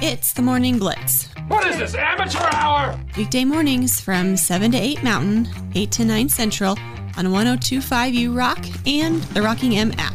[0.00, 1.28] It's the Morning Blitz.
[1.48, 2.96] What is this, amateur hour?
[3.16, 6.78] Weekday mornings from 7 to 8 Mountain, 8 to 9 Central
[7.16, 10.14] on 1025U Rock and the Rocking M app.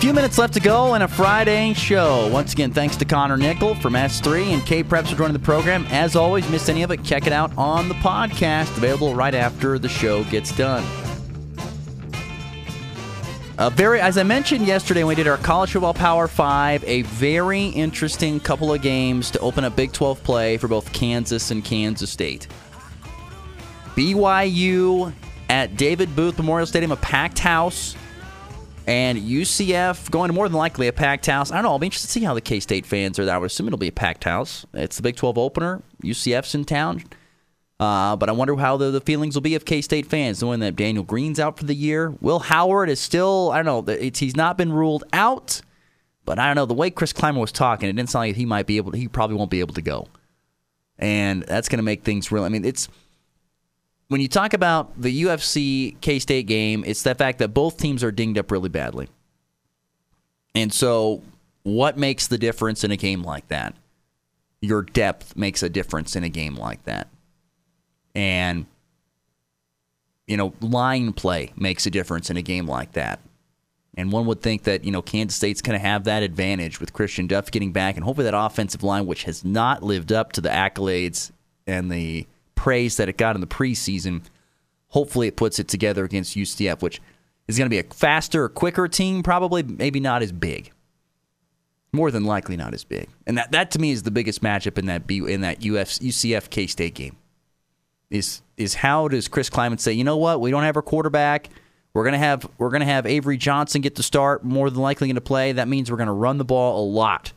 [0.00, 2.28] Few minutes left to go in a Friday show.
[2.30, 5.86] Once again, thanks to Connor Nickel from S3 and K Preps for joining the program.
[5.88, 9.78] As always, missed any of it, check it out on the podcast, available right after
[9.78, 10.84] the show gets done.
[13.58, 17.02] Uh, very, as I mentioned yesterday when we did our college football Power Five, a
[17.02, 21.64] very interesting couple of games to open up Big 12 play for both Kansas and
[21.64, 22.48] Kansas State.
[23.94, 25.10] BYU
[25.48, 27.96] at David Booth Memorial Stadium, a packed house,
[28.86, 31.50] and UCF going to more than likely a packed house.
[31.50, 31.70] I don't know.
[31.70, 33.30] I'll be interested to see how the K State fans are.
[33.30, 34.66] I would assume it'll be a packed house.
[34.74, 35.82] It's the Big 12 opener.
[36.02, 37.04] UCF's in town.
[37.78, 40.60] Uh, but I wonder how the, the feelings will be of K State fans, knowing
[40.60, 42.14] that Daniel Green's out for the year.
[42.20, 45.60] Will Howard is still, I don't know, he's not been ruled out,
[46.24, 46.64] but I don't know.
[46.64, 48.98] The way Chris Klieman was talking, it didn't sound like he might be able to,
[48.98, 50.08] he probably won't be able to go.
[50.98, 52.44] And that's going to make things real.
[52.44, 52.88] I mean, it's,
[54.08, 58.02] when you talk about the UFC K State game, it's the fact that both teams
[58.02, 59.08] are dinged up really badly.
[60.54, 61.22] And so,
[61.64, 63.74] what makes the difference in a game like that?
[64.62, 67.08] Your depth makes a difference in a game like that
[68.16, 68.64] and
[70.26, 73.20] you know line play makes a difference in a game like that.
[73.98, 76.92] And one would think that you know Kansas State's going to have that advantage with
[76.92, 80.40] Christian Duff getting back, and hopefully that offensive line, which has not lived up to
[80.40, 81.30] the accolades
[81.66, 84.22] and the praise that it got in the preseason,
[84.88, 87.00] hopefully it puts it together against UCF, which
[87.48, 90.72] is going to be a faster, quicker team, probably maybe not as big.
[91.92, 94.76] More than likely, not as big, and that, that to me is the biggest matchup
[94.78, 97.16] in that B, in that UF, UCF K State game
[98.10, 101.50] is is how does Chris Klieman say, you know what, we don't have our quarterback.
[101.92, 105.20] We're gonna have we're gonna have Avery Johnson get the start, more than likely to
[105.20, 105.52] play.
[105.52, 107.32] That means we're gonna run the ball a lot.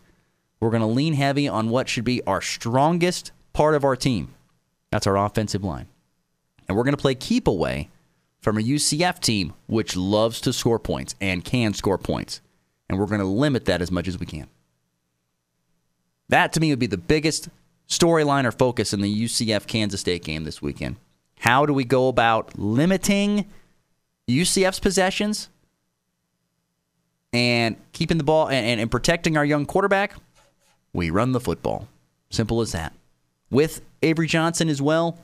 [0.59, 4.33] We're gonna lean heavy on what should be our strongest part of our team.
[4.91, 5.87] That's our offensive line.
[6.67, 7.89] And we're gonna play keep away
[8.41, 12.41] from a UCF team which loves to score points and can score points.
[12.89, 14.47] And we're gonna limit that as much as we can.
[16.27, 17.49] That to me would be the biggest
[17.89, 20.95] storyline or focus in the UCF Kansas State game this weekend?
[21.39, 23.45] How do we go about limiting
[24.29, 25.49] UCF's possessions
[27.33, 30.13] and keeping the ball and, and, and protecting our young quarterback?
[30.93, 31.87] We run the football.
[32.29, 32.93] Simple as that.
[33.49, 35.17] With Avery Johnson as well,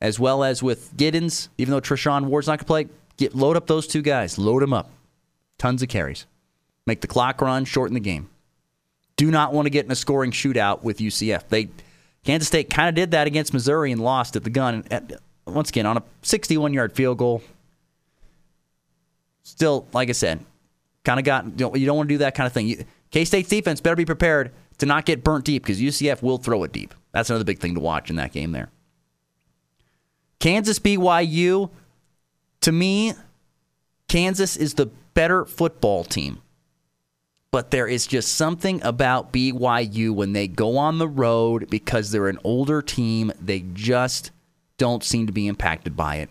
[0.00, 3.56] as well as with Giddens, even though Treshaun Ward's not going to play, get load
[3.56, 4.38] up those two guys.
[4.38, 4.90] Load them up.
[5.58, 6.26] Tons of carries.
[6.86, 8.28] Make the clock run, shorten the game
[9.16, 11.48] do not want to get in a scoring shootout with UCF.
[11.48, 11.68] They
[12.24, 14.84] Kansas State kind of did that against Missouri and lost at the gun.
[14.90, 15.12] At,
[15.46, 17.42] once again, on a 61 yard field goal.
[19.44, 20.44] Still, like I said,
[21.04, 22.84] kind of got you don't, you don't want to do that kind of thing.
[23.10, 26.64] K State's defense better be prepared to not get burnt deep because UCF will throw
[26.64, 26.94] it deep.
[27.12, 28.70] That's another big thing to watch in that game there.
[30.40, 31.70] Kansas BYU,
[32.60, 33.14] to me,
[34.08, 36.42] Kansas is the better football team
[37.56, 42.28] but there is just something about BYU when they go on the road because they're
[42.28, 44.30] an older team, they just
[44.76, 46.28] don't seem to be impacted by it.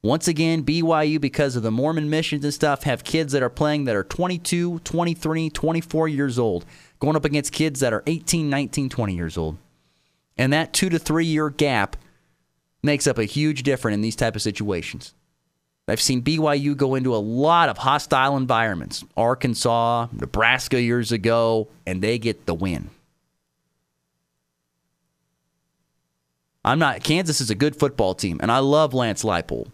[0.00, 3.86] Once again, BYU, because of the Mormon missions and stuff, have kids that are playing
[3.86, 6.64] that are 22, 23, 24 years old,
[7.00, 9.58] going up against kids that are 18, 19, 20 years old.
[10.36, 11.96] And that two to three year gap
[12.80, 15.14] makes up a huge difference in these type of situations.
[15.90, 22.02] I've seen BYU go into a lot of hostile environments, Arkansas, Nebraska years ago, and
[22.02, 22.90] they get the win.
[26.64, 29.70] I'm not Kansas is a good football team, and I love Lance Leipold.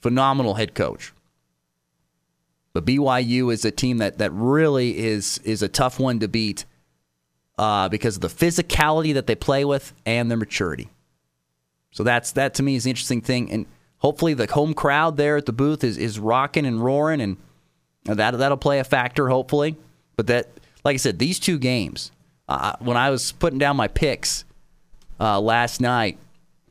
[0.00, 1.12] Phenomenal head coach.
[2.72, 6.64] But BYU is a team that that really is is a tough one to beat
[7.58, 10.90] uh, because of the physicality that they play with and their maturity.
[11.90, 13.50] So that's that to me is the interesting thing.
[13.50, 13.66] And
[14.00, 17.36] hopefully the home crowd there at the booth is, is rocking and roaring, and
[18.04, 19.28] that that'll play a factor.
[19.28, 19.76] Hopefully,
[20.16, 20.48] but that,
[20.84, 22.10] like I said, these two games.
[22.48, 24.44] Uh, when I was putting down my picks
[25.20, 26.18] uh, last night,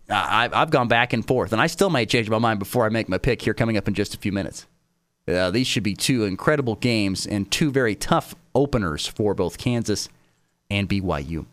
[0.10, 2.90] I, I've gone back and forth, and I still may change my mind before I
[2.90, 4.68] make my pick here coming up in just a few minutes.
[5.26, 10.10] Uh, these should be two incredible games and two very tough openers for both Kansas
[10.70, 11.46] and BYU.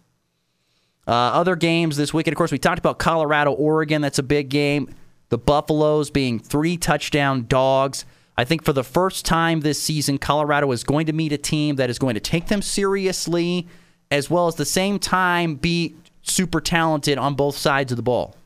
[1.06, 4.02] Uh, other games this weekend, of course, we talked about Colorado, Oregon.
[4.02, 4.92] That's a big game
[5.28, 8.04] the Buffaloes being three touchdown dogs.
[8.36, 11.76] I think for the first time this season, Colorado is going to meet a team
[11.76, 13.66] that is going to take them seriously,
[14.10, 18.36] as well as the same time be super talented on both sides of the ball.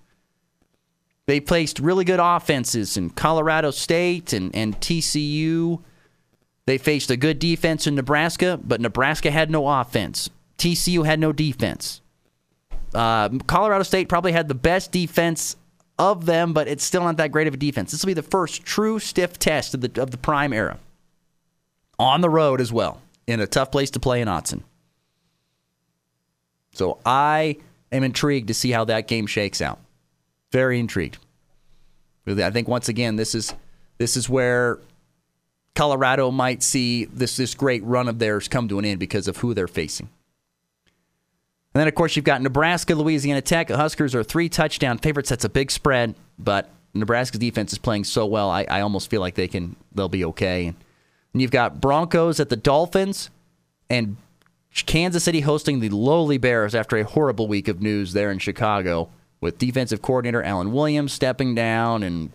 [1.26, 5.80] They placed really good offenses in Colorado State and, and TCU.
[6.66, 10.30] They faced a good defense in Nebraska, but Nebraska had no offense.
[10.58, 12.00] TCU had no defense.
[12.92, 15.56] Uh, Colorado State probably had the best defense
[16.00, 17.92] of them, but it's still not that great of a defense.
[17.92, 20.78] This will be the first true stiff test of the of the prime era.
[21.98, 24.62] On the road as well, in a tough place to play in Autzen.
[26.72, 27.58] So I
[27.92, 29.78] am intrigued to see how that game shakes out.
[30.50, 31.18] Very intrigued.
[32.26, 33.52] I think once again this is
[33.98, 34.78] this is where
[35.74, 39.36] Colorado might see this this great run of theirs come to an end because of
[39.36, 40.08] who they're facing.
[41.74, 43.68] And then, of course, you've got Nebraska, Louisiana Tech.
[43.68, 45.30] The Huskers are three touchdown favorites.
[45.30, 48.50] That's a big spread, but Nebraska's defense is playing so well.
[48.50, 50.66] I, I almost feel like they can they'll be okay.
[51.32, 53.30] And you've got Broncos at the Dolphins,
[53.88, 54.16] and
[54.86, 59.08] Kansas City hosting the lowly Bears after a horrible week of news there in Chicago
[59.40, 62.30] with defensive coordinator Alan Williams stepping down and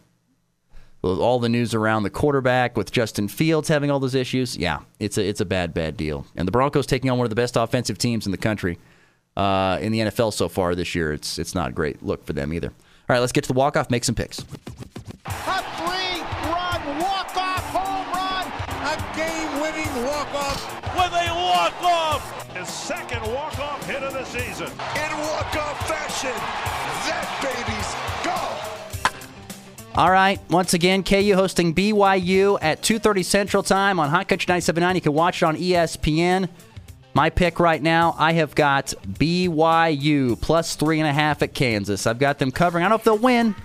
[1.03, 4.57] all the news around the quarterback with Justin Fields having all those issues.
[4.57, 6.25] Yeah, it's a it's a bad bad deal.
[6.35, 8.79] And the Broncos taking on one of the best offensive teams in the country
[9.37, 11.13] uh, in the NFL so far this year.
[11.13, 12.69] It's it's not a great look for them either.
[12.69, 13.89] All right, let's get to the walk off.
[13.91, 14.39] Make some picks.
[14.39, 14.43] A
[15.77, 18.47] three-run walk-off home run,
[18.81, 22.55] a game-winning walk-off with a walk-off.
[22.55, 24.67] His second walk-off hit of the season.
[24.67, 26.33] In walk-off fashion,
[27.05, 27.91] that baby's
[28.25, 30.01] go.
[30.01, 34.95] All right, once again, KU hosting BYU at 2:30 Central Time on Hot Country 97.9.
[34.95, 36.49] You can watch it on ESPN.
[37.15, 42.05] My pick right now, I have got BYU plus three and a half at Kansas.
[42.05, 42.83] I've got them covering.
[42.83, 43.55] I don't know if they'll win,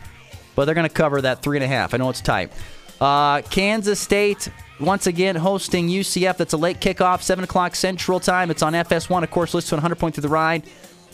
[0.55, 1.93] but they're going to cover that three and a half.
[1.93, 2.53] I know it's tight.
[3.01, 4.49] Uh, Kansas State
[4.79, 6.37] once again hosting UCF.
[6.37, 8.53] That's a late kickoff, seven o'clock Central Time.
[8.53, 9.53] It's on FS1, of course.
[9.53, 10.63] Listen to 100 point through the ride.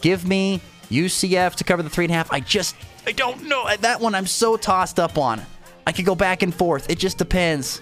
[0.02, 0.60] Give me
[0.90, 2.30] UCF to cover the three and a half.
[2.30, 4.14] I just, I don't know that one.
[4.14, 5.40] I'm so tossed up on.
[5.86, 6.90] I could go back and forth.
[6.90, 7.80] It just depends.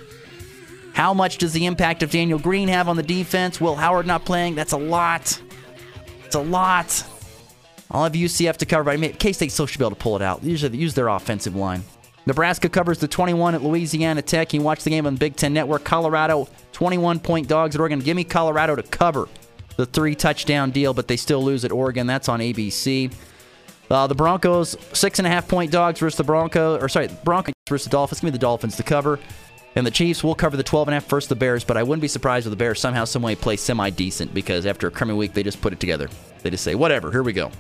[1.05, 3.61] How much does the impact of Daniel Green have on the defense?
[3.61, 4.55] Will Howard not playing?
[4.55, 5.39] That's a lot.
[6.25, 7.05] It's a lot.
[7.91, 10.17] I'll have UCF to cover, I mean, K State still should be able to pull
[10.17, 10.43] it out.
[10.43, 11.85] Usually use their offensive line.
[12.25, 14.55] Nebraska covers the 21 at Louisiana Tech.
[14.55, 15.85] You watch the game on Big Ten Network.
[15.85, 17.99] Colorado, 21 point dogs at Oregon.
[17.99, 19.29] Give me Colorado to cover
[19.77, 22.07] the three touchdown deal, but they still lose at Oregon.
[22.07, 23.13] That's on ABC.
[23.91, 27.53] Uh, the Broncos, six and a half point dogs versus the Broncos, or sorry, Broncos
[27.69, 28.21] versus the Dolphins.
[28.21, 29.21] Give me the Dolphins to cover.
[29.77, 31.83] And the Chiefs will cover the 12 and a half versus the Bears, but I
[31.83, 34.91] wouldn't be surprised if the Bears somehow, some way play semi decent because after a
[34.91, 36.09] crummy week, they just put it together.
[36.43, 37.51] They just say, whatever, here we go.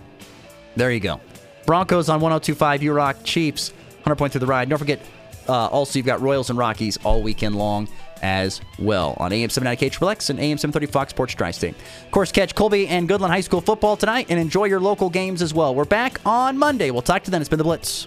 [0.76, 1.20] There you go.
[1.66, 4.68] Broncos on 1025 U Rock, Chiefs 100 point through the ride.
[4.68, 5.00] Don't forget,
[5.48, 7.88] uh, also, you've got Royals and Rockies all weekend long
[8.22, 11.74] as well on AM 790 KHLX and AM 730 Fox Sports Tri State.
[12.04, 15.42] Of course, catch Colby and Goodland High School football tonight and enjoy your local games
[15.42, 15.74] as well.
[15.74, 16.90] We're back on Monday.
[16.90, 17.42] We'll talk to you then.
[17.42, 18.06] It's been the Blitz.